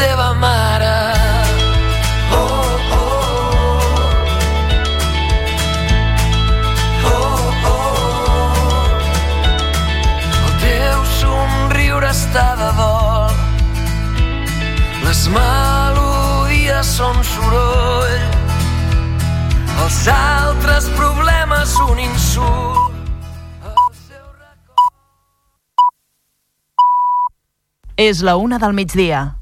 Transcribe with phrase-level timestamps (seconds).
[0.00, 0.96] teva mare.
[2.32, 2.38] Oh,
[2.96, 3.20] oh.
[7.04, 7.40] Oh,
[12.10, 13.34] està de dol.
[15.04, 18.24] Les melodies són soroll.
[19.84, 22.88] Els altres problemes un insult.
[28.00, 29.39] És la una del migdia.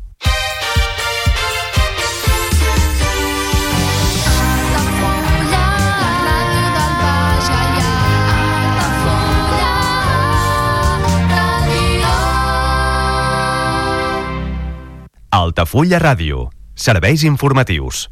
[15.39, 16.49] Altafulla Ràdio.
[16.75, 18.09] Serveis informatius.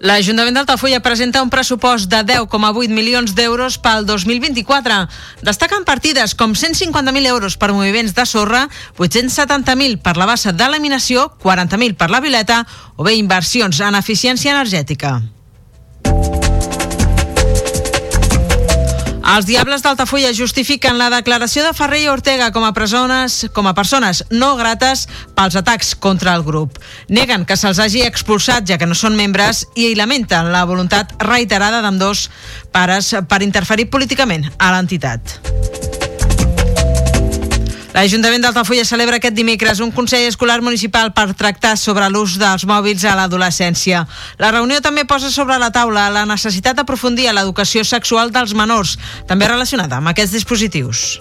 [0.00, 5.00] L'Ajuntament d'Altafulla presenta un pressupost de 10,8 milions d'euros pel 2024.
[5.46, 8.66] Destaquen partides com 150.000 euros per moviments de sorra,
[8.98, 12.64] 870.000 per la bassa de laminació, 40.000 per la vileta
[12.96, 15.20] o bé inversions en eficiència energètica.
[19.30, 23.74] Els Diables d'Altafulla justifiquen la declaració de Ferrer i Ortega com a, persones, com a
[23.78, 25.04] persones no grates
[25.38, 26.80] pels atacs contra el grup.
[27.06, 31.78] Neguen que se'ls hagi expulsat ja que no són membres i lamenten la voluntat reiterada
[31.84, 32.26] d'ambdós
[32.74, 35.99] pares per interferir políticament a l'entitat.
[37.90, 43.02] L'Ajuntament d'Altafulla celebra aquest dimecres un Consell Escolar Municipal per tractar sobre l'ús dels mòbils
[43.04, 44.04] a l'adolescència.
[44.38, 48.96] La reunió també posa sobre la taula la necessitat d'aprofundir a l'educació sexual dels menors,
[49.26, 51.18] també relacionada amb aquests dispositius.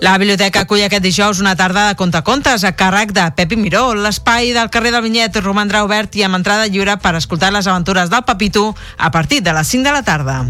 [0.00, 3.90] La biblioteca acull aquest dijous una tarda de contacontes a càrrec de Pepi Miró.
[3.98, 8.08] L'espai del carrer del Vinyet romandrà obert i amb entrada lliure per escoltar les aventures
[8.08, 10.44] del Papito a partir de les 5 de la tarda.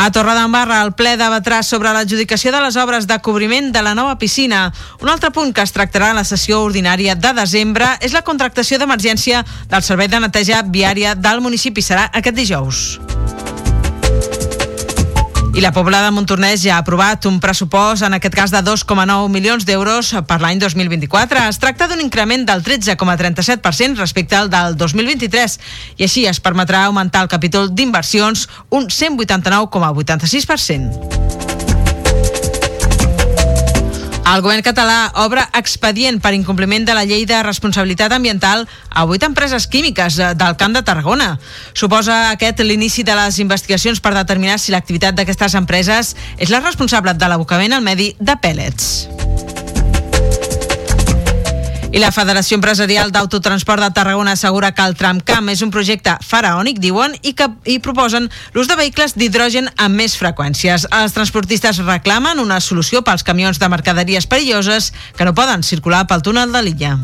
[0.00, 4.14] A Torredembarra, el ple debatrà sobre l'adjudicació de les obres de cobriment de la nova
[4.16, 4.62] piscina.
[5.04, 8.80] Un altre punt que es tractarà a la sessió ordinària de desembre és la contractació
[8.80, 11.84] d'emergència del servei de neteja viària del municipi.
[11.84, 12.86] Serà aquest dijous.
[15.52, 19.26] I la Pobla de Montornès ja ha aprovat un pressupost, en aquest cas de 2,9
[19.34, 21.48] milions d'euros per l'any 2024.
[21.50, 25.58] Es tracta d'un increment del 13,37% respecte al del 2023
[25.98, 31.49] i així es permetrà augmentar el capítol d'inversions un 189,86%.
[34.30, 39.24] El govern català obre expedient per incompliment de la llei de responsabilitat ambiental a vuit
[39.26, 41.32] empreses químiques eh, del Camp de Tarragona.
[41.74, 47.16] Suposa aquest l'inici de les investigacions per determinar si l'activitat d'aquestes empreses és la responsable
[47.18, 49.59] de l'abocament al medi de pèl·lets.
[51.90, 56.78] I la Federació Empresarial d'Autotransport de Tarragona assegura que el tramcamp és un projecte faraònic,
[56.78, 60.86] diuen, i que hi proposen l'ús de vehicles d'hidrogen amb més freqüències.
[60.86, 66.22] Els transportistes reclamen una solució pels camions de mercaderies perilloses que no poden circular pel
[66.22, 66.94] túnel de l'illa.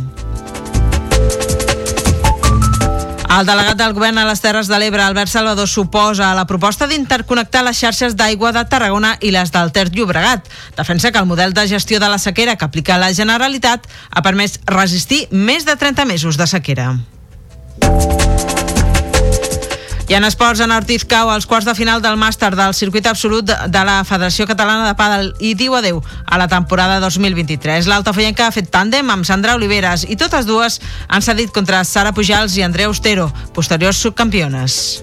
[3.37, 7.61] El delegat del govern a les Terres de l'Ebre, Albert Salvador, suposa la proposta d'interconnectar
[7.67, 10.49] les xarxes d'aigua de Tarragona i les del Ter Llobregat.
[10.79, 14.57] Defensa que el model de gestió de la sequera que aplica la Generalitat ha permès
[14.65, 16.95] resistir més de 30 mesos de sequera.
[20.09, 23.49] I en esports, en Ortiz cau als quarts de final del màster del circuit absolut
[23.51, 27.91] de la Federació Catalana de Pàdel i diu adeu a la temporada 2023.
[27.91, 30.79] L'altafoyenca ha fet tàndem amb Sandra Oliveres i totes dues
[31.09, 35.03] han cedit contra Sara Pujals i Andrea Ostero, posteriors subcampiones.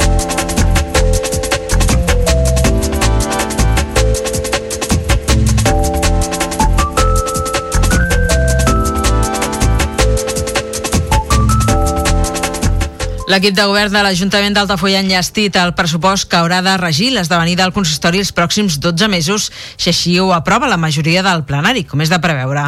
[13.31, 17.53] L'equip de govern de l'Ajuntament d'Altafulla ha enllestit el pressupost que haurà de regir l'esdevenir
[17.55, 19.45] del consistori els pròxims 12 mesos,
[19.79, 22.65] si així ho aprova la majoria del plenari, com és de preveure.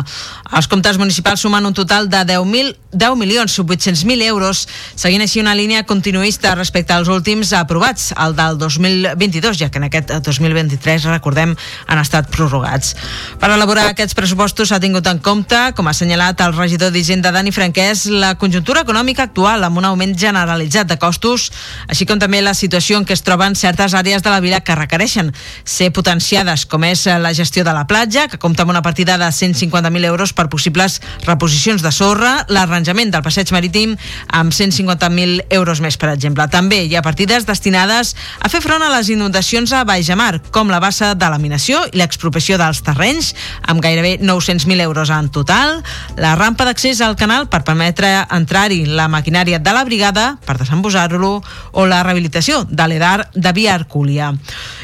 [0.56, 4.62] Els comptes municipals sumen un total de 10, 10 milions 800.000 euros,
[4.96, 9.90] seguint així una línia continuista respecte als últims aprovats, el del 2022, ja que en
[9.90, 11.58] aquest 2023, recordem,
[11.88, 12.96] han estat prorrogats.
[13.42, 17.52] Per elaborar aquests pressupostos s'ha tingut en compte, com ha assenyalat el regidor d'Hisenda Dani
[17.52, 21.52] Franquès, la conjuntura econòmica actual amb un augment general generalitzat de costos,
[21.90, 24.76] així com també la situació en què es troben certes àrees de la vila que
[24.78, 25.32] requereixen
[25.66, 29.26] ser potenciades, com és la gestió de la platja, que compta amb una partida de
[29.26, 33.96] 150.000 euros per possibles reposicions de sorra, l'arranjament del passeig marítim
[34.30, 36.48] amb 150.000 euros més, per exemple.
[36.48, 40.38] També hi ha partides destinades a fer front a les inundacions a Baix de Mar,
[40.52, 43.34] com la bassa de laminació i l'expropiació dels terrenys,
[43.66, 45.82] amb gairebé 900.000 euros en total,
[46.18, 51.32] la rampa d'accés al canal per permetre entrar-hi la maquinària de la brigada per desembosar-lo
[51.72, 54.34] o la rehabilitació de l'EDAR de Via Arcúlia.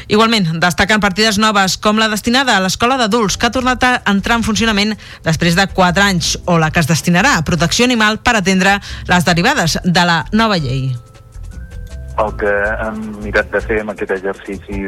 [0.08, 4.38] Igualment, destaquen partides noves com la destinada a l'escola d'adults que ha tornat a entrar
[4.38, 8.38] en funcionament després de 4 anys o la que es destinarà a protecció animal per
[8.38, 8.80] atendre
[9.10, 10.90] les derivades de la nova llei
[12.20, 12.52] el que
[12.84, 14.82] hem mirat de fer amb aquest exercici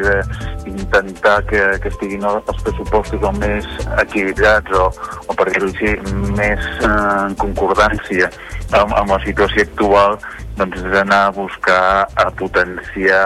[0.65, 3.69] d'intentar que, que estiguin els pressupostos el més
[4.05, 4.89] equilibrats o,
[5.27, 5.97] o per dir-ho així,
[6.39, 6.93] més eh,
[7.29, 8.31] en concordància
[8.79, 10.19] amb, amb la situació actual
[10.59, 11.83] doncs és anar a buscar
[12.21, 13.25] a potenciar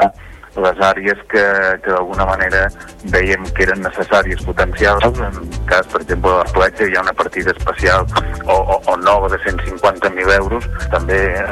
[0.64, 1.44] les àrees que,
[1.85, 2.67] que d'alguna manera
[3.12, 5.05] veiem que eren necessàries potencials.
[5.06, 8.06] En cas, per exemple, de la platja hi ha una partida especial
[8.44, 10.69] o, o, o nova de 150.000 euros.
[10.94, 11.50] També eh,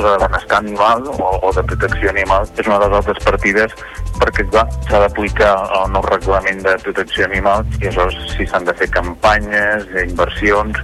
[0.00, 3.76] la de benestar animal o, o de protecció animal és una de les altres partides
[4.20, 8.88] perquè s'ha d'aplicar el nou reglament de protecció animal i aleshores si s'han de fer
[8.94, 10.80] campanyes, inversions,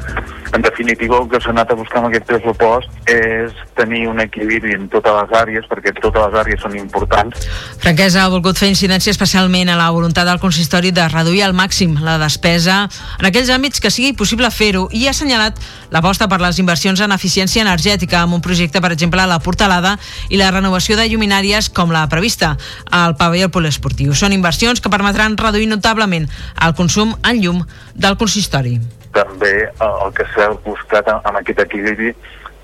[0.53, 4.75] en definitiva, el que s'ha anat a buscar amb aquest pressupost és tenir un equilibri
[4.77, 7.47] en totes les àrees, perquè totes les àrees són importants.
[7.81, 11.97] Franquesa ha volgut fer incidència especialment a la voluntat del consistori de reduir al màxim
[12.05, 12.85] la despesa
[13.19, 15.57] en aquells àmbits que sigui possible fer-ho i ha assenyalat
[15.93, 19.97] l'aposta per les inversions en eficiència energètica amb un projecte, per exemple, a la Portalada
[20.29, 22.57] i la renovació de lluminàries com la prevista
[22.91, 24.13] al pavelló poliesportiu.
[24.13, 26.29] Són inversions que permetran reduir notablement
[26.61, 27.65] el consum en llum
[27.95, 28.81] del consistori
[29.17, 32.13] també el que s'ha buscat amb aquest equilibri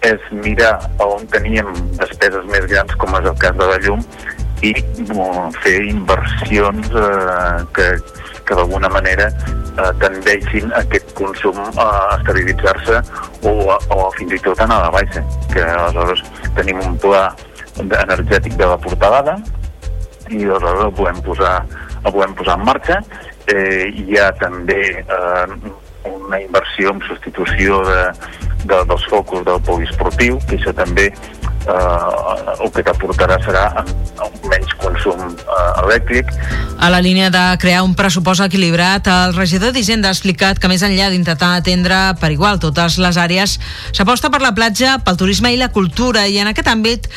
[0.07, 4.05] és mirar on teníem despeses més grans, com és el cas de la llum,
[4.63, 4.73] i
[5.63, 7.87] fer inversions eh, que,
[8.47, 13.03] que d'alguna manera eh, tendeixin aquest consum a estabilitzar-se
[13.47, 13.55] o,
[13.95, 15.23] o fins i tot anar a la baixa,
[15.53, 16.25] que aleshores
[16.59, 17.29] tenim un pla
[17.79, 19.39] energètic de la portalada
[20.29, 21.57] i aleshores el podem posar,
[22.05, 23.03] el podem posar en marxa.
[23.49, 25.47] Eh, hi ha també eh,
[26.29, 28.03] una inversió en substitució de,
[28.69, 33.65] de, dels focus del poliesportiu, que això també eh, el que t'aportarà serà
[34.49, 36.31] menys consum eh, elèctric.
[36.79, 40.85] A la línia de crear un pressupost equilibrat, el regidor d'Hisenda ha explicat que més
[40.87, 43.59] enllà d'intentar atendre per igual totes les àrees,
[43.97, 47.09] s'aposta per la platja, pel turisme i la cultura i en aquest àmbit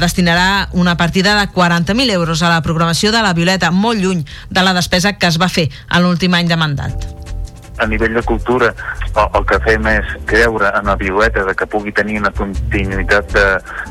[0.00, 4.64] destinarà una partida de 40.000 euros a la programació de la Violeta, molt lluny de
[4.64, 7.13] la despesa que es va fer en l'últim any de mandat
[7.78, 8.72] a nivell de cultura
[9.14, 13.34] el, el que fem és creure en la violeta de que pugui tenir una continuïtat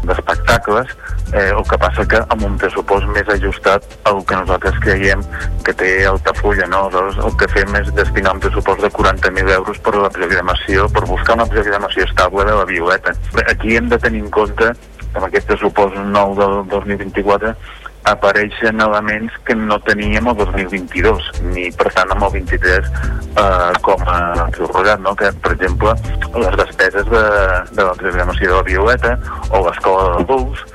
[0.07, 0.87] d'espectacles
[1.31, 5.23] de, eh, el que passa que amb un pressupost més ajustat al que nosaltres creiem
[5.65, 6.85] que té Altafulla no?
[6.87, 11.05] Aleshores, el que fem és destinar un pressupost de 40.000 euros per la programació per
[11.09, 13.15] buscar una programació estable de la violeta
[13.47, 14.73] aquí hem de tenir en compte
[15.13, 17.53] amb aquest pressupost nou del 2024
[18.09, 24.03] apareixen elements que no teníem el 2022, ni per tant amb el 23 eh, com
[24.07, 25.15] a prorrogat, no?
[25.15, 25.95] que per exemple
[26.35, 27.25] les despeses de,
[27.71, 29.17] de la programació de la Violeta
[29.51, 30.65] o l'escola de Bulls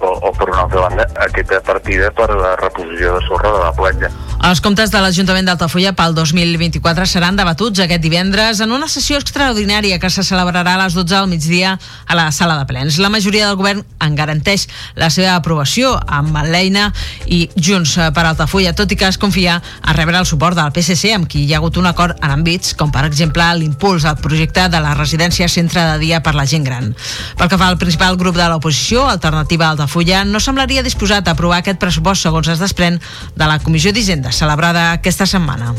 [0.00, 3.72] o, o per una altra banda aquesta partida per la reposició de sorra de la
[3.76, 4.10] platja.
[4.46, 9.98] Els comptes de l'Ajuntament d'Altafulla pel 2024 seran debatuts aquest divendres en una sessió extraordinària
[9.98, 11.72] que se celebrarà a les 12 del migdia
[12.06, 13.00] a la sala de plens.
[13.02, 16.90] La majoria del govern en garanteix la seva aprovació amb l'eina
[17.26, 21.14] i Junts per Altafulla, tot i que es confia a rebre el suport del PSC
[21.16, 24.68] amb qui hi ha hagut un acord en àmbits com per exemple l'impuls al projecte
[24.70, 26.92] de la residència centre de dia per la gent gran.
[27.38, 29.85] Pel que fa al principal grup de l'oposició, Alternativa Altafulla,
[30.24, 33.00] no semblaria disposat a aprovar aquest pressupost segons es desprèn
[33.36, 35.74] de la Comissió d'Hisenda celebrada aquesta setmana.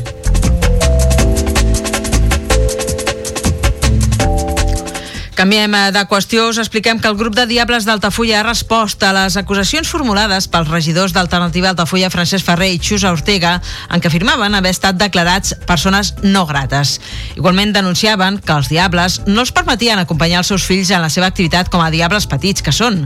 [5.38, 9.12] Canviem eh, de qüestió, us expliquem que el grup de Diables d'Altafulla ha respost a
[9.13, 13.51] les acusacions formulades pels regidors d'Alternativa Altafulla, Francesc Ferrer i Xusa Ortega,
[13.94, 16.96] en què afirmaven haver estat declarats persones no grates.
[17.36, 21.29] Igualment denunciaven que els Diables no els permetien acompanyar els seus fills en la seva
[21.29, 23.03] activitat com a Diables petits que són.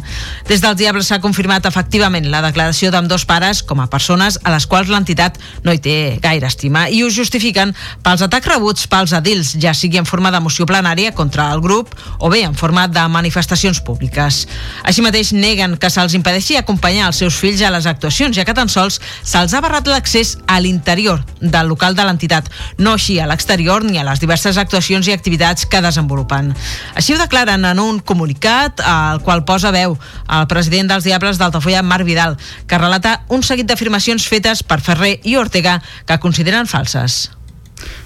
[0.48, 4.56] Des dels Diables s'ha confirmat efectivament la declaració d'amb dos pares com a persones a
[4.56, 5.36] les quals l'entitat
[5.68, 7.76] no hi té gaire estima i ho justifiquen
[8.08, 11.92] pels atacs rebuts pels edils, ja sigui en forma de moció plenària contra el grup
[12.22, 14.46] o bé en format de manifestacions públiques.
[14.88, 18.56] Així mateix neguen que se'ls impedeixi acompanyar els seus fills a les actuacions, ja que
[18.56, 22.48] tan sols se'ls ha barrat l'accés a l'interior del local de l'entitat,
[22.78, 26.54] no així a l'exterior ni a les diverses actuacions i activitats que desenvolupen.
[26.96, 29.98] Així ho declaren en un comunicat al qual posa veu
[30.30, 32.38] el president dels Diables d'Altafolla, Marc Vidal,
[32.68, 37.32] que relata un seguit d'afirmacions fetes per Ferrer i Ortega que consideren falses.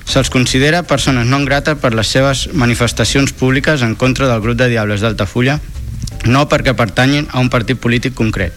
[0.06, 4.70] Se'ls considera persones non grata per les seves manifestacions públiques en contra del grup de
[4.70, 5.60] Diables d'Altafulla,
[6.26, 8.54] no perquè pertanyin a un partit polític concret.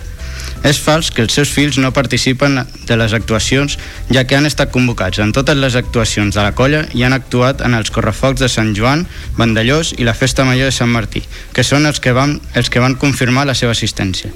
[0.66, 3.78] És fals que els seus fills no participen de les actuacions,
[4.10, 7.62] ja que han estat convocats en totes les actuacions de la colla i han actuat
[7.64, 9.06] en els correfocs de Sant Joan,
[9.38, 11.22] Vandellós i la Festa Major de Sant Martí,
[11.54, 14.34] que són els que van, els que van confirmar la seva assistència.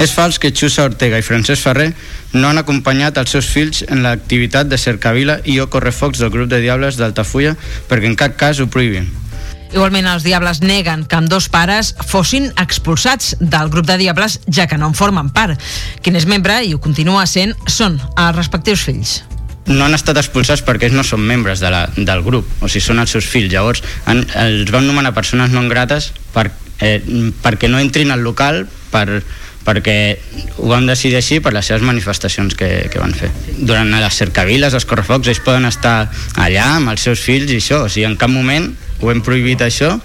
[0.00, 1.90] És fals que Xusa Ortega i Francesc Ferrer
[2.32, 6.48] no han acompanyat els seus fills en l'activitat de cercavila i o correfocs del grup
[6.52, 7.56] de Diables d'Altafulla
[7.90, 9.10] perquè en cap cas ho prohibim.
[9.72, 14.66] Igualment, els Diables neguen que amb dos pares fossin expulsats del grup de Diables, ja
[14.68, 15.56] que no en formen part.
[16.04, 19.20] Qui és membre, i ho continua sent, són els respectius fills
[19.66, 22.82] no han estat expulsats perquè ells no són membres de la, del grup, o sigui,
[22.82, 23.52] són els seus fills.
[23.52, 26.48] Llavors, han, els van nomenar persones no grates per,
[26.82, 26.98] eh,
[27.44, 29.22] perquè no entrin al local per,
[29.66, 29.96] perquè
[30.58, 33.30] ho vam decidir així per les seves manifestacions que, que van fer.
[33.58, 35.96] Durant les cercaviles, els correfocs, ells poden estar
[36.34, 38.70] allà amb els seus fills i això, o sigui, en cap moment
[39.02, 39.96] ho hem prohibit això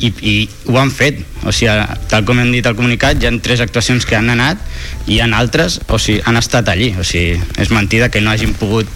[0.00, 0.34] i, i
[0.68, 1.72] ho han fet, o sigui,
[2.10, 4.60] tal com hem dit al comunicat, hi ha tres actuacions que han anat
[5.06, 8.56] i hi altres, o sigui, han estat allí, o sigui, és mentida que no hagin
[8.56, 8.88] pogut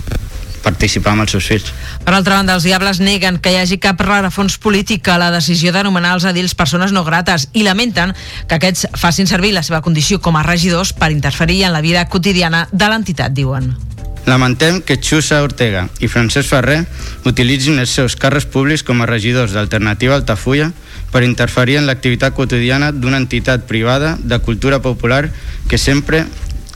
[0.63, 1.73] participar amb els seus fills.
[2.05, 5.73] Per altra banda, els Diables neguen que hi hagi cap rarafons polític a la decisió
[5.73, 8.15] d'anomenar els edils persones no grates i lamenten
[8.49, 12.07] que aquests facin servir la seva condició com a regidors per interferir en la vida
[12.09, 13.73] quotidiana de l'entitat, diuen.
[14.27, 16.83] Lamentem que Xusa Ortega i Francesc Ferrer
[17.27, 20.71] utilitzin els seus càrrecs públics com a regidors d'Alternativa Altafulla
[21.11, 25.31] per interferir en l'activitat quotidiana d'una entitat privada de cultura popular
[25.69, 26.27] que sempre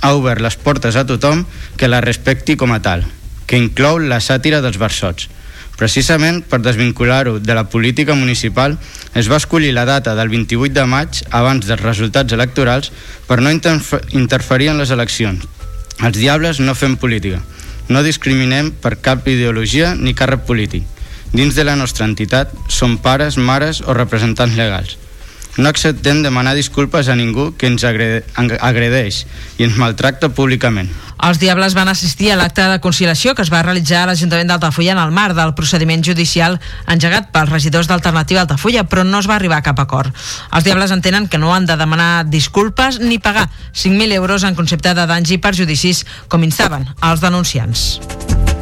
[0.01, 1.45] ha obert les portes a tothom
[1.77, 3.05] que la respecti com a tal
[3.47, 5.29] que inclou la sàtira dels versots.
[5.75, 8.77] Precisament per desvincular-ho de la política municipal
[9.19, 12.93] es va escollir la data del 28 de maig abans dels resultats electorals
[13.27, 15.43] per no interferir en les eleccions.
[15.99, 17.43] Els diables no fem política.
[17.89, 20.87] No discriminem per cap ideologia ni càrrec polític.
[21.35, 24.97] Dins de la nostra entitat som pares, mares o representants legals.
[25.57, 29.25] No acceptem demanar disculpes a ningú que ens agredeix
[29.59, 30.91] i ens maltracta públicament.
[31.23, 34.95] Els Diables van assistir a l'acte de conciliació que es va realitzar a l'Ajuntament d'Altafulla
[34.97, 36.59] en el marc del procediment judicial
[36.91, 40.11] engegat pels regidors d'Alternativa Altafulla, però no es va arribar a cap acord.
[40.53, 44.95] Els Diables entenen que no han de demanar disculpes ni pagar 5.000 euros en concepte
[44.95, 48.54] de danys i perjudicis, com instaven els denunciants.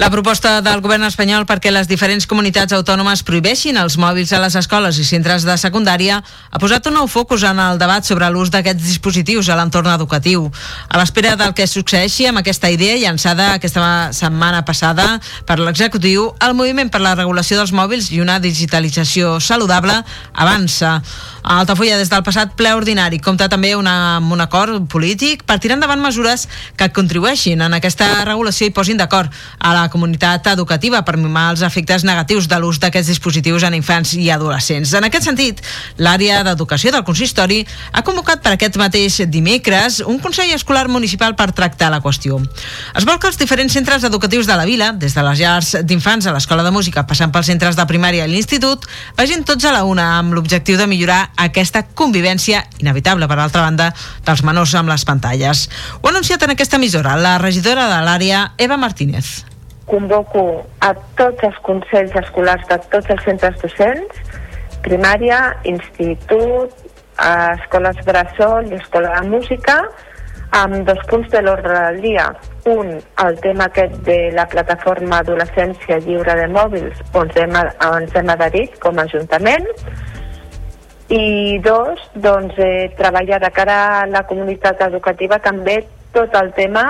[0.00, 4.54] La proposta del govern espanyol perquè les diferents comunitats autònomes prohibeixin els mòbils a les
[4.56, 8.48] escoles i centres de secundària ha posat un nou focus en el debat sobre l'ús
[8.48, 10.46] d'aquests dispositius a l'entorn educatiu.
[10.88, 16.56] A l'espera del que succeeixi amb aquesta idea llançada aquesta setmana passada per l'executiu, el
[16.56, 19.98] Moviment per la Regulació dels Mòbils i una digitalització saludable
[20.32, 21.02] avança.
[21.42, 25.58] A Altafulla, des del passat ple ordinari, compta també una, amb un acord polític per
[25.60, 26.48] tirar endavant mesures
[26.80, 29.28] que contribueixin en aquesta regulació i posin d'acord
[29.58, 34.14] a la comunitat educativa per mimar els efectes negatius de l'ús d'aquests dispositius en infants
[34.16, 34.94] i adolescents.
[34.96, 35.60] En aquest sentit,
[35.98, 37.60] l'àrea d'educació del consistori
[37.92, 42.38] ha convocat per aquest mateix dimecres un Consell Escolar Municipal per tractar la qüestió.
[42.96, 46.26] Es vol que els diferents centres educatius de la vila, des de les llars d'infants
[46.26, 48.86] a l'escola de música, passant pels centres de primària i l'institut,
[49.18, 53.90] vagin tots a la una amb l'objectiu de millorar aquesta convivència inevitable, per altra banda,
[54.26, 55.68] dels menors amb les pantalles.
[56.00, 59.49] Ho ha anunciat en aquesta emissora la regidora de l'àrea, Eva Martínez.
[59.90, 60.44] Convoco
[60.86, 64.20] a tots els consells escolars de tots els centres docents,
[64.84, 66.76] primària, institut,
[67.20, 69.80] escoles bressol i escola de música,
[70.56, 72.28] amb dos punts de l'ordre del dia.
[72.70, 78.32] Un, el tema aquest de la plataforma Adolescència Lliure de Mòbils, on hem, ens hem
[78.34, 79.68] adherit com a Ajuntament,
[81.10, 85.80] i dos, doncs, eh, treballar de cara a la comunitat educativa també
[86.14, 86.84] tot el tema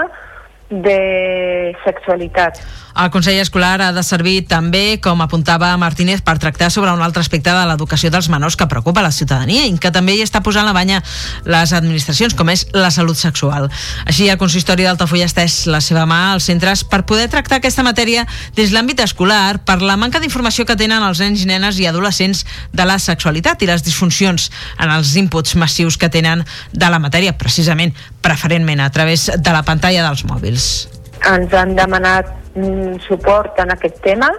[0.71, 2.61] de sexualitat.
[2.97, 7.23] El Consell Escolar ha de servir també, com apuntava Martínez, per tractar sobre un altre
[7.23, 10.67] aspecte de l'educació dels menors que preocupa la ciutadania i que també hi està posant
[10.67, 11.01] la banya
[11.47, 13.71] les administracions, com és la salut sexual.
[14.07, 17.87] Així, el consistori d'Altafulla ha estès la seva mà als centres per poder tractar aquesta
[17.87, 21.87] matèria des de l'àmbit escolar per la manca d'informació que tenen els nens nenes i
[21.87, 26.99] adolescents de la sexualitat i les disfuncions en els inputs massius que tenen de la
[26.99, 30.89] matèria, precisament, preferentment a través de la pantalla dels mòbils.
[31.29, 34.31] Ens han demanat mm, suport en aquest tema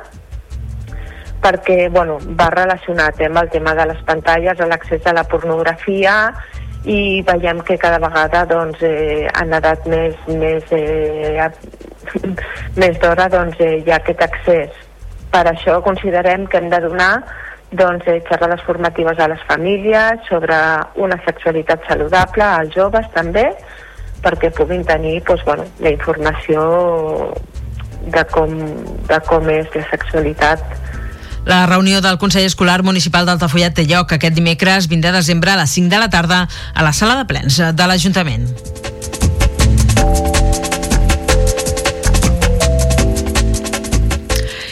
[1.42, 6.16] perquè bueno, va relacionat amb el tema de les pantalles, l'accés a la pornografia
[6.86, 11.50] i veiem que cada vegada doncs, eh, en edat més, més, eh,
[12.82, 14.82] més d'hora doncs, eh, hi ha aquest accés.
[15.32, 17.24] Per això considerem que hem de donar
[17.72, 20.58] doncs, eh, xerrades formatives a les famílies sobre
[20.96, 23.46] una sexualitat saludable, als joves també,
[24.22, 27.34] perquè puguin tenir doncs, bueno, la informació
[28.08, 28.56] de com,
[29.10, 30.64] de com és la sexualitat
[31.46, 35.58] la reunió del Consell Escolar Municipal d'Altafollat té lloc aquest dimecres 20 de desembre a
[35.58, 36.44] les 5 de la tarda
[36.74, 38.46] a la sala de plens de l'Ajuntament.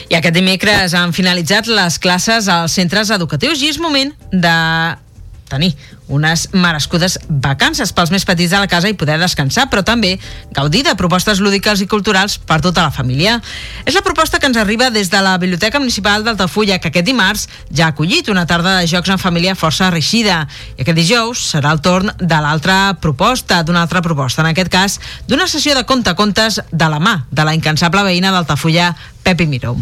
[0.09, 4.55] I aquest dimecres han finalitzat les classes als centres educatius i és moment de
[5.49, 5.73] tenir
[6.09, 10.17] unes merescudes vacances pels més petits de la casa i poder descansar, però també
[10.55, 13.37] gaudir de propostes lúdiques i culturals per tota la família.
[13.85, 17.47] És la proposta que ens arriba des de la Biblioteca Municipal d'Altafulla, que aquest dimarts
[17.69, 20.41] ja ha acollit una tarda de jocs en família força reixida.
[20.77, 24.99] I aquest dijous serà el torn de l'altra proposta, d'una altra proposta, en aquest cas
[25.29, 29.75] d'una sessió de conte-contes de la mà de la incansable veïna d'Altafulla, Pepi Miró.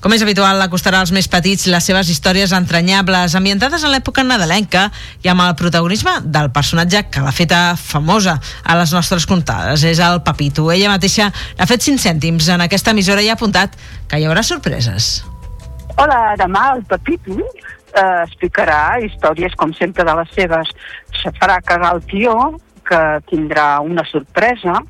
[0.00, 4.90] Com és habitual, acostarà als més petits les seves històries entranyables, ambientades en l'època nadalenca
[5.24, 9.84] i amb el protagonisme del personatge que l'ha feta famosa a les nostres contades.
[9.88, 10.68] És el Papito.
[10.72, 13.78] Ella mateixa ha fet 5 cèntims en aquesta emissora i ha apuntat
[14.08, 15.24] que hi haurà sorpreses.
[15.96, 17.38] Hola, demà el Pepito
[17.94, 20.70] eh, explicarà històries, com sempre, de les seves.
[21.22, 22.34] Se farà cagar el tio,
[22.88, 24.80] que tindrà una sorpresa.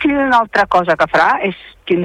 [0.00, 1.96] Quina una altra cosa que farà és que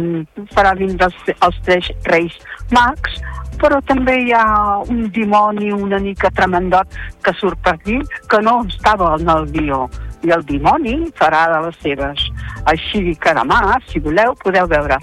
[0.55, 2.35] farà vindre els, els tres reis
[2.75, 3.19] mags,
[3.59, 4.45] però també hi ha
[4.87, 7.99] un dimoni una mica tremendot que surt per aquí
[8.31, 9.87] que no estava en el guió
[10.23, 12.27] i el dimoni farà de les seves.
[12.71, 14.99] Així que demà, si voleu, podeu veure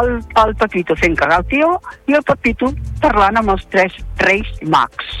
[0.00, 0.10] el,
[0.42, 1.70] el Pepito fent cagar el tio
[2.10, 5.14] i el Pepito parlant amb els tres reis mags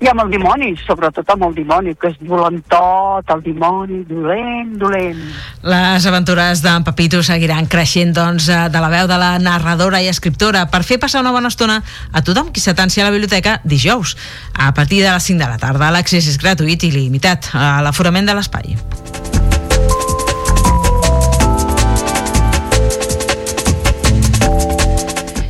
[0.00, 5.24] i amb el dimoni, sobretot amb el dimoni, que és dolentot, el dimoni, dolent, dolent.
[5.66, 10.10] Les aventures d'en Pepito seguiran creixent doncs, eh, de la veu de la narradora i
[10.12, 11.80] escriptora per fer passar una bona estona
[12.12, 14.16] a tothom qui s'atansi a la biblioteca dijous.
[14.54, 18.26] A partir de les 5 de la tarda, l'accés és gratuït i limitat a l'aforament
[18.26, 19.37] de l'espai.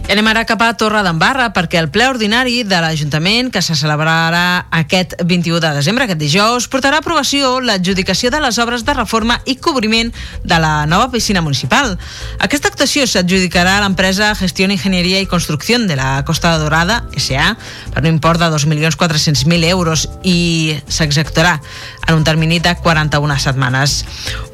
[0.09, 3.75] I anem ara cap a Torre d'Embarra perquè el ple ordinari de l'Ajuntament que se
[3.77, 8.94] celebrarà aquest 21 de desembre, aquest dijous, portarà a aprovació l'adjudicació de les obres de
[8.97, 10.09] reforma i cobriment
[10.49, 11.92] de la nova piscina municipal.
[12.40, 17.51] Aquesta actuació s'adjudicarà a l'empresa Gestió Ingenieria i Construcció de la Costa Dorada, S.A.,
[17.92, 21.59] per un import de 2.400.000 euros i s'executarà
[22.09, 23.99] en un termini de 41 setmanes.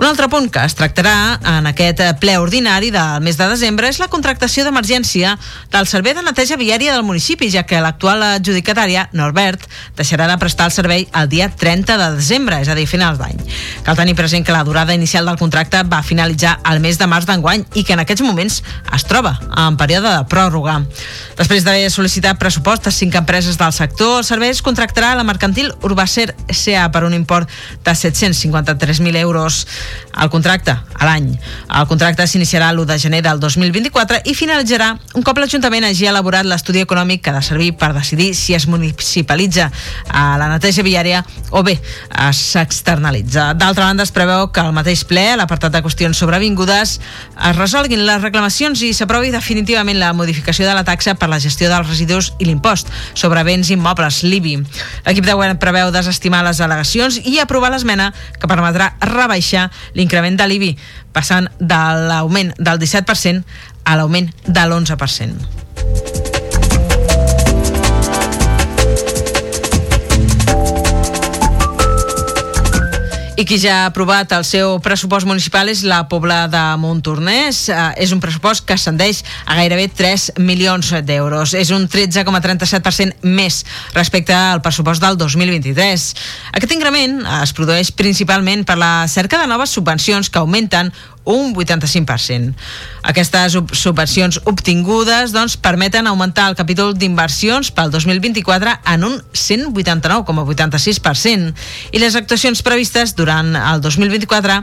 [0.00, 4.02] Un altre punt que es tractarà en aquest ple ordinari del mes de desembre és
[4.02, 5.38] la contractació d'emergència
[5.72, 9.66] del servei de neteja viària del municipi, ja que l'actual adjudicatària, Norbert,
[9.98, 13.40] deixarà de prestar el servei el dia 30 de desembre, és a dir, finals d'any.
[13.84, 17.26] Cal tenir present que la durada inicial del contracte va finalitzar el mes de març
[17.28, 18.60] d'enguany i que en aquests moments
[18.94, 19.34] es troba
[19.66, 20.80] en període de pròrroga.
[21.38, 25.26] Després d'haver sol·licitat pressupost a cinc empreses del sector, el servei es contractarà a la
[25.26, 27.50] mercantil Urbacer SA per un import
[27.84, 29.66] de 753.000 euros
[30.12, 31.32] al contracte a l'any.
[31.68, 36.46] El contracte s'iniciarà l'1 de gener del 2024 i finalitzarà un cop l'Ajuntament hagi elaborat
[36.46, 39.70] l'estudi econòmic que ha de servir per decidir si es municipalitza
[40.08, 41.76] a la neteja viària o bé
[42.34, 43.52] s'externalitza.
[43.58, 48.04] D'altra banda, es preveu que al mateix ple, a l'apartat de qüestions sobrevingudes, es resolguin
[48.06, 52.32] les reclamacions i s'aprovi definitivament la modificació de la taxa per la gestió dels residus
[52.38, 54.58] i l'impost sobre béns immobles, l'IBI.
[55.06, 60.48] L'equip de govern preveu desestimar les al·legacions i aprovar l'esmena que permetrà rebaixar l'increment de
[60.48, 60.74] l'IBI,
[61.14, 63.44] passant de l'augment del 17%
[63.84, 65.64] a l'augment de l'11%.
[73.34, 77.64] I qui ja ha aprovat el seu pressupost municipal és la Pobla de Montornès.
[77.66, 81.56] Eh, és un pressupost que ascendeix a gairebé 3 milions d'euros.
[81.58, 86.06] És un 13,37% més respecte al pressupost del 2023.
[86.54, 90.94] Aquest increment es produeix principalment per la cerca de noves subvencions que augmenten
[91.24, 92.54] un 85%.
[93.02, 101.54] Aquestes subvencions obtingudes doncs, permeten augmentar el capítol d'inversions pel 2024 en un 189,86%
[101.92, 104.62] i les actuacions previstes durant el 2024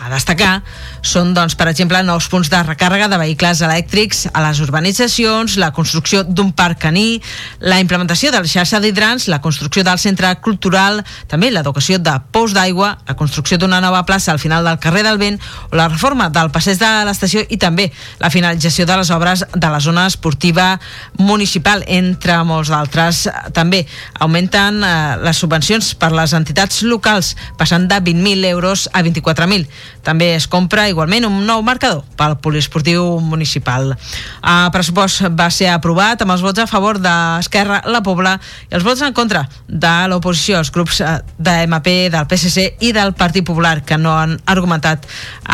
[0.00, 0.62] a destacar
[1.02, 5.70] són, doncs, per exemple, nous punts de recàrrega de vehicles elèctrics a les urbanitzacions, la
[5.76, 7.20] construcció d'un parc caní,
[7.60, 12.54] la implementació de la xarxa d'hidrants, la construcció del centre cultural, també l'educació de pous
[12.56, 16.30] d'aigua, la construcció d'una nova plaça al final del carrer del Vent o la reforma
[16.32, 20.78] del passeig de l'estació i també la finalització de les obres de la zona esportiva
[21.18, 23.26] municipal, entre molts d'altres.
[23.56, 23.84] També
[24.18, 24.92] augmenten eh,
[25.24, 29.68] les subvencions per les entitats locals, passant de 20.000 euros a 24.000.
[30.04, 33.92] També es compra igualment un nou marcador pel poliesportiu municipal.
[34.40, 38.36] El pressupost va ser aprovat amb els vots a favor d'Esquerra, la Pobla
[38.70, 42.92] i els vots en contra de l'oposició, els grups eh, de MP, del PSC i
[42.96, 45.06] del Partit Popular, que no han argumentat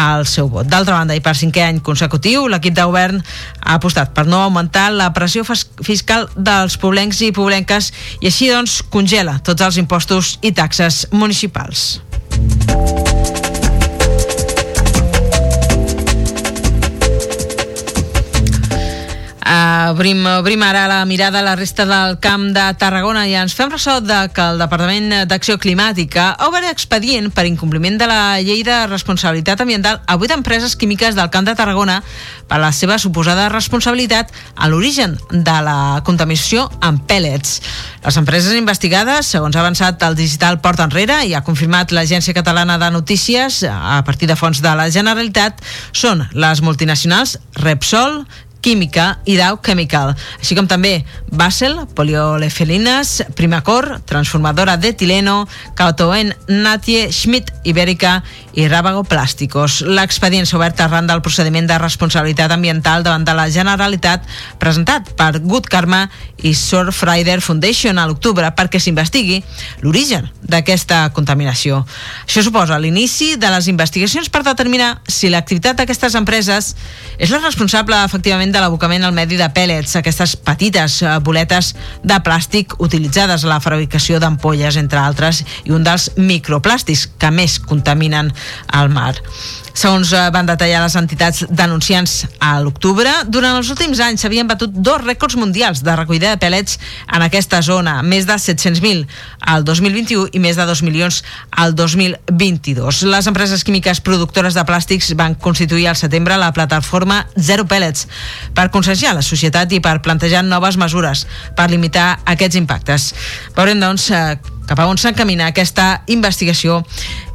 [0.07, 0.69] el seu vot.
[0.71, 3.23] D'altra banda, i per cinquè any consecutiu, l'equip de govern
[3.63, 8.81] ha apostat per no augmentar la pressió fiscal dels poblencs i poblenques i així doncs
[8.93, 11.89] congela tots els impostos i taxes municipals.
[19.87, 23.71] Obrim, obrim ara la mirada a la resta del camp de Tarragona i ens fem
[23.71, 28.79] ressò de que el Departament d'Acció Climàtica obert expedient per incompliment de la llei de
[28.91, 32.01] responsabilitat ambiental a vuit empreses químiques del camp de Tarragona
[32.49, 37.61] per la seva suposada responsabilitat a l'origen de la contaminació amb pèl·lets.
[38.07, 42.79] Les empreses investigades, segons ha avançat el digital Porta Enrere i ha confirmat l'Agència Catalana
[42.83, 48.25] de Notícies a partir de fons de la Generalitat, són les multinacionals Repsol,
[48.61, 55.45] Química i Dow Chemical, així com també Basel, Poliolefelines, Primacor, Transformadora d'etileno,
[55.79, 58.23] Cautoen, Natie, Schmidt, Ibèrica
[58.57, 59.83] i Rábago Plásticos.
[59.87, 64.25] L'expedient s'ha obert arran del procediment de responsabilitat ambiental davant de la Generalitat
[64.59, 66.07] presentat per Good Karma
[66.43, 69.43] i Surfrider Foundation a l'octubre perquè s'investigui
[69.85, 71.83] l'origen d'aquesta contaminació.
[72.27, 76.75] Això suposa l'inici de les investigacions per determinar si l'activitat d'aquestes empreses
[77.19, 81.73] és la responsable efectivament de l'abocament al medi de pèl·lets, aquestes petites eh, boletes
[82.05, 87.59] de plàstic utilitzades a la fabricació d'ampolles, entre altres, i un dels microplàstics que més
[87.63, 88.33] contaminen
[88.81, 89.15] el mar.
[89.77, 94.73] Segons eh, van detallar les entitats denunciants a l'octubre, durant els últims anys s'havien batut
[94.73, 96.79] dos rècords mundials de recollida de pèl·lets
[97.13, 99.05] en aquesta zona, més de 700.000
[99.53, 103.03] al 2021 i més de 2 milions al 2022.
[103.13, 108.09] Les empreses químiques productores de plàstics van constituir al setembre la plataforma Zero Pellets
[108.55, 113.13] per conscienciar la societat i per plantejar noves mesures per limitar aquests impactes.
[113.57, 116.83] Veurem, doncs, eh, cap a on s'encamina aquesta investigació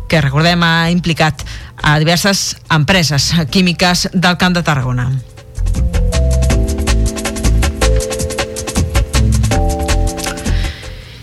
[0.08, 1.46] que, recordem, ha implicat
[1.82, 5.10] a diverses empreses químiques del Camp de Tarragona.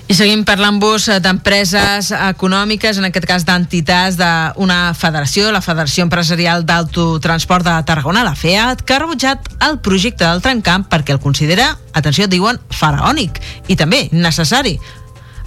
[0.09, 7.67] I seguim parlant-vos d'empreses econòmiques, en aquest cas d'entitats d'una federació, la Federació Empresarial d'Autotransport
[7.67, 12.25] de Tarragona, la FEAT, que ha rebutjat el projecte del trencamp perquè el considera, atenció,
[12.25, 13.37] diuen, faraònic
[13.69, 14.79] i també necessari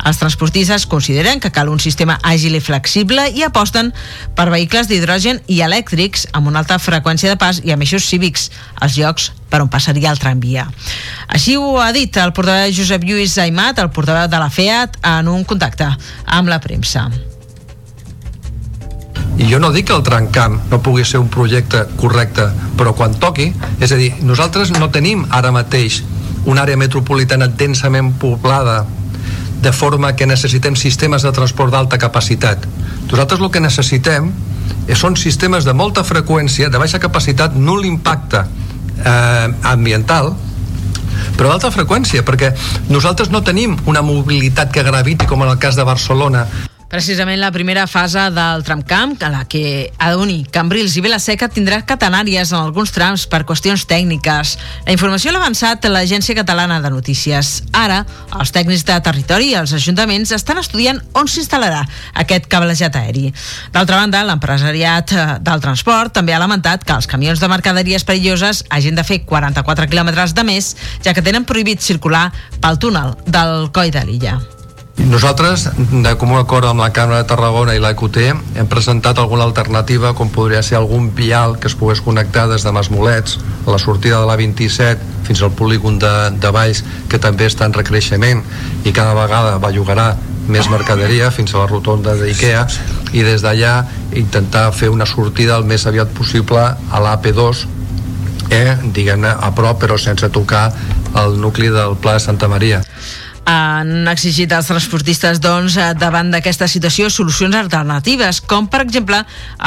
[0.06, 3.92] els transportistes consideren que cal un sistema àgil i flexible i aposten
[4.38, 8.50] per vehicles d'hidrogen i elèctrics amb una alta freqüència de pas i amb eixos cívics
[8.80, 10.68] als llocs per on passaria el tramvia.
[11.28, 15.28] Així ho ha dit el portaveu Josep Lluís Zaimat, el portaveu de la FEAT, en
[15.28, 15.90] un contacte
[16.26, 17.10] amb la premsa.
[19.42, 23.16] I jo no dic que el trencamp no pugui ser un projecte correcte, però quan
[23.20, 26.02] toqui, és a dir, nosaltres no tenim ara mateix
[26.46, 28.84] una àrea metropolitana densament poblada
[29.62, 32.66] de forma que necessitem sistemes de transport d'alta capacitat.
[33.12, 34.32] Nosaltres el que necessitem
[34.98, 40.34] són sistemes de molta freqüència, de baixa capacitat, nul impacte eh, ambiental,
[41.38, 42.52] però d'alta freqüència, perquè
[42.90, 46.48] nosaltres no tenim una mobilitat que graviti com en el cas de Barcelona
[46.92, 52.52] Precisament la primera fase del tramcamp, a la que Adoni, Cambrils i Seca tindrà catenàries
[52.52, 54.58] en alguns trams per qüestions tècniques.
[54.86, 57.64] La informació l'ha avançat l'Agència Catalana de Notícies.
[57.72, 58.04] Ara,
[58.38, 63.32] els tècnics de territori i els ajuntaments estan estudiant on s'instal·larà aquest cablejat aeri.
[63.72, 68.66] D'altra banda, l'empresariat eh, del transport també ha lamentat que els camions de mercaderies perilloses
[68.70, 70.76] hagin de fer 44 quilòmetres de més,
[71.06, 74.42] ja que tenen prohibit circular pel túnel del Coll de l'Illa.
[74.98, 78.18] Nosaltres, de comú acord amb la Càmera de Tarragona i l'EQT,
[78.60, 82.72] hem presentat alguna alternativa, com podria ser algun vial que es pogués connectar des de
[82.76, 87.48] Masmolets, a la sortida de la 27 fins al polígon de, de Valls, que també
[87.48, 88.44] està en recreixement
[88.84, 90.14] i cada vegada bellugarà
[90.52, 92.66] més mercaderia fins a la rotonda d'IKEA
[93.14, 93.76] i des d'allà
[94.18, 97.66] intentar fer una sortida el més aviat possible a l'AP2
[98.52, 100.72] eh, diguem-ne a prop però sense tocar
[101.22, 102.82] el nucli del Pla de Santa Maria
[103.52, 109.20] han exigit als transportistes doncs, eh, davant d'aquesta situació solucions alternatives, com per exemple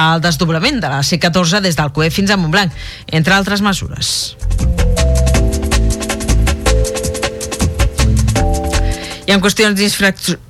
[0.04, 2.72] el desdoblament de la C14 des del CUE fins a Montblanc,
[3.12, 4.36] entre altres mesures.
[9.24, 9.72] I en qüestions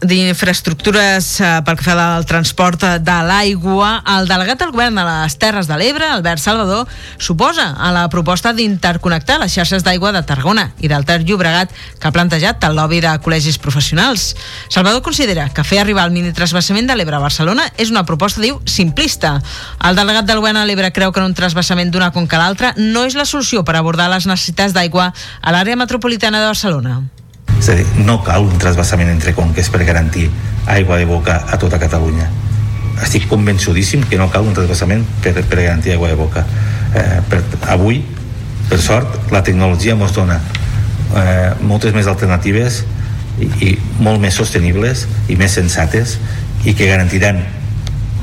[0.03, 5.37] d'infraestructures eh, pel que fa al transport de l'aigua, el delegat del govern de les
[5.39, 6.91] Terres de l'Ebre, Albert Salvador,
[7.23, 12.11] suposa a la proposta d'interconnectar les xarxes d'aigua de Tarragona i del Ter Llobregat que
[12.11, 14.35] ha plantejat el lobby de col·legis professionals.
[14.67, 18.43] Salvador considera que fer arribar el mini trasbassament de l'Ebre a Barcelona és una proposta,
[18.43, 19.37] diu, simplista.
[19.87, 23.07] El delegat del govern a l'Ebre creu que un trasbassament d'una conca a l'altra no
[23.07, 27.05] és la solució per abordar les necessitats d'aigua a l'àrea metropolitana de Barcelona.
[27.59, 30.28] És a dir, no cal un trasbassament entre conques per garantir
[30.70, 32.26] aigua de boca a tota Catalunya.
[33.02, 36.44] Estic convençudíssim que no cal un trasbassament per, per garantir aigua de boca.
[36.94, 37.42] Eh, per,
[37.74, 38.02] avui,
[38.68, 42.83] per sort, la tecnologia ens dona eh, moltes més alternatives
[43.40, 46.18] i, i molt més sostenibles i més sensates
[46.64, 47.42] i que garantiran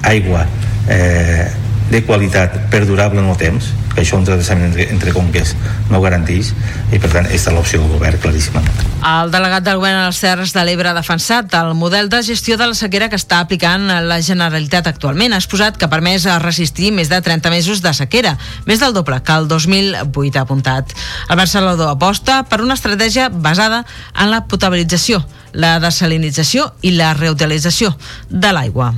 [0.08, 0.46] aigua
[0.90, 1.50] eh,
[1.92, 5.52] de qualitat perdurable en el temps que això un travessament entre, entre conques
[5.90, 6.54] no ho garanteix
[6.96, 8.88] i per tant aquesta és l'opció del govern claríssimament.
[9.02, 12.56] El delegat del govern a les Terres de l'Ebre ha defensat el model de gestió
[12.58, 15.34] de la sequera que està aplicant la Generalitat actualment.
[15.36, 19.20] Ha exposat que ha permès resistir més de 30 mesos de sequera, més del doble
[19.26, 20.96] que el 2008 ha apuntat.
[21.28, 23.84] El Barcelona aposta per una estratègia basada
[24.16, 27.96] en la potabilització, la desalinització i la reutilització
[28.30, 28.94] de l'aigua.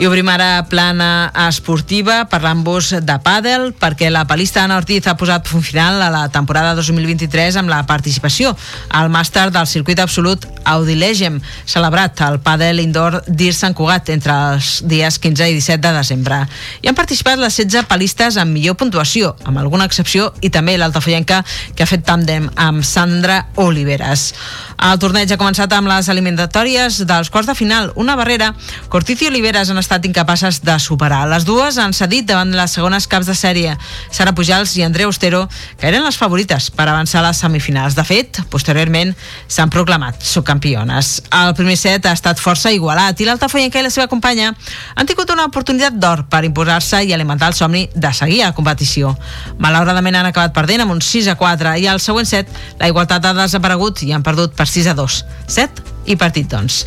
[0.00, 5.50] I obrim ara plana esportiva parlant-vos de pàdel perquè la palista Ana Ortiz ha posat
[5.52, 8.54] un final a la temporada 2023 amb la participació
[8.96, 11.36] al màster del circuit absolut Audi Legem
[11.68, 16.40] celebrat al pàdel indoor d'Ir Sant Cugat entre els dies 15 i 17 de desembre.
[16.80, 21.42] Hi han participat les 16 palistes amb millor puntuació, amb alguna excepció, i també l'altafoyenca
[21.74, 24.30] que ha fet tàndem amb Sandra Oliveres.
[24.80, 29.20] El torneig ha començat amb les eliminatòries dels quarts de final, una barrera que Ortiz
[29.20, 31.24] i Oliveres estat incapaces de superar.
[31.28, 33.72] Les dues han cedit davant les segones caps de sèrie,
[34.14, 35.48] Sara Pujals i Andrea Ostero,
[35.80, 37.96] que eren les favorites per avançar a les semifinals.
[37.98, 39.12] De fet, posteriorment
[39.48, 41.16] s'han proclamat subcampiones.
[41.34, 44.54] El primer set ha estat força igualat i l'Altafoyenca i la seva companya
[44.94, 48.56] han tingut una oportunitat d'or per imposar-se i alimentar el somni de seguir a la
[48.56, 49.16] competició.
[49.58, 53.24] Malauradament han acabat perdent amb un 6 a 4 i al següent set la igualtat
[53.26, 55.24] ha desaparegut i han perdut per 6 a 2.
[55.50, 56.82] 7 i partit, doncs.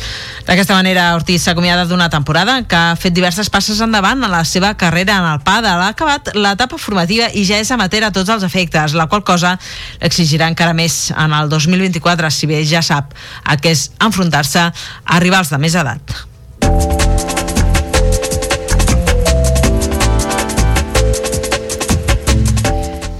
[0.46, 4.74] D'aquesta manera, Ortiz acomiadat d'una temporada que ha fet diverses passes endavant en la seva
[4.80, 5.76] carrera en el PADA.
[5.80, 9.56] L'ha acabat l'etapa formativa i ja és amateur a tots els efectes, la qual cosa
[10.02, 15.24] l'exigirà encara més en el 2024, si bé ja sap a què és enfrontar-se a
[15.24, 16.93] rivals de més edat.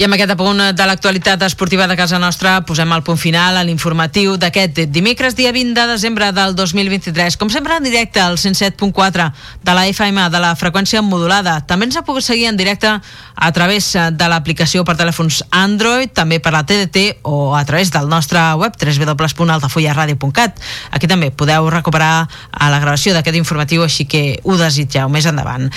[0.05, 4.35] Amb aquest apunt de l'actualitat esportiva de casa nostra posem el punt final a l'informatiu
[4.37, 7.39] d'aquest dimecres, dia 20 de desembre del 2023.
[7.41, 9.31] Com sempre en directe al 107.4
[9.65, 11.55] de la FM de la freqüència modulada.
[11.65, 16.37] També ens ha pogut seguir en directe a través de l'aplicació per telèfons Android, també
[16.37, 20.61] per la TDT o a través del nostre web www.altafullaradio.cat.
[20.91, 25.73] Aquí també podeu recuperar a la gravació d'aquest informatiu, així que ho desitgeu més endavant.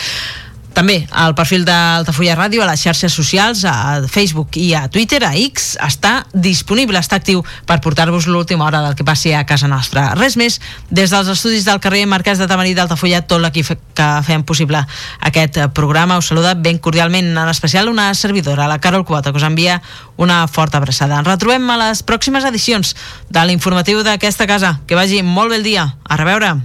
[0.78, 5.32] També el perfil d'Altafulla Ràdio a les xarxes socials, a Facebook i a Twitter, a
[5.34, 10.12] X, està disponible, està actiu per portar-vos l'última hora del que passi a casa nostra.
[10.20, 10.60] Res més,
[10.94, 14.84] des dels estudis del carrer Marquès de Tamarí d'Altafulla, tot l'equip que fem possible
[15.26, 19.50] aquest programa us saluda ben cordialment, en especial una servidora, la Carol Quota, que us
[19.50, 19.82] envia
[20.16, 21.18] una forta abraçada.
[21.18, 22.94] Ens retrobem a les pròximes edicions
[23.34, 24.78] de l'informatiu d'aquesta casa.
[24.86, 25.96] Que vagi molt bé el dia.
[26.06, 26.60] A reveure.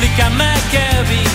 [0.00, 1.27] Fica me a.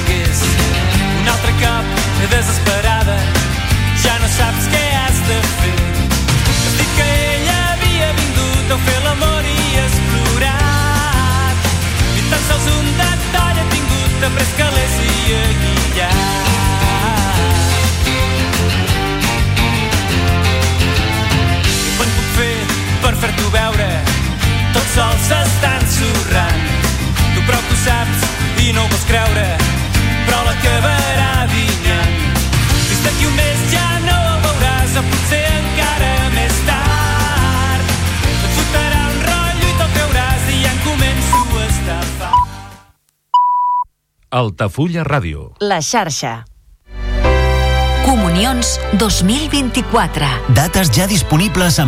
[44.33, 45.51] Altafulla Ràdio.
[45.61, 46.31] La xarxa.
[48.01, 50.25] Comunions 2024.
[50.57, 51.81] Dates ja disponibles amb